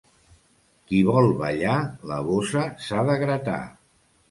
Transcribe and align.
Qui 0.91 1.01
vol 1.09 1.29
ballar, 1.43 1.77
la 2.13 2.19
bossa 2.31 2.65
s'ha 2.89 3.07
de 3.13 3.21
gratar. 3.27 3.63